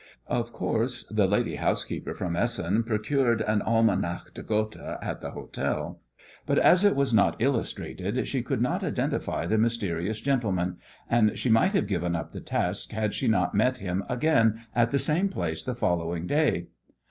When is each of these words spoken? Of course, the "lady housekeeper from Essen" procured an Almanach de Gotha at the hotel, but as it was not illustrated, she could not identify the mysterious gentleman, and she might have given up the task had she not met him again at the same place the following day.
Of 0.25 0.51
course, 0.51 1.05
the 1.11 1.27
"lady 1.27 1.57
housekeeper 1.57 2.15
from 2.15 2.35
Essen" 2.35 2.81
procured 2.81 3.41
an 3.41 3.61
Almanach 3.61 4.33
de 4.33 4.41
Gotha 4.41 4.97
at 4.99 5.21
the 5.21 5.29
hotel, 5.29 6.01
but 6.47 6.57
as 6.57 6.83
it 6.83 6.95
was 6.95 7.13
not 7.13 7.35
illustrated, 7.37 8.27
she 8.27 8.41
could 8.41 8.63
not 8.63 8.83
identify 8.83 9.45
the 9.45 9.59
mysterious 9.59 10.19
gentleman, 10.19 10.77
and 11.07 11.37
she 11.37 11.51
might 11.51 11.73
have 11.73 11.85
given 11.85 12.15
up 12.15 12.31
the 12.31 12.41
task 12.41 12.89
had 12.93 13.13
she 13.13 13.27
not 13.27 13.53
met 13.53 13.77
him 13.77 14.03
again 14.09 14.63
at 14.73 14.89
the 14.89 14.97
same 14.97 15.29
place 15.29 15.63
the 15.63 15.75
following 15.75 16.25
day. 16.25 16.65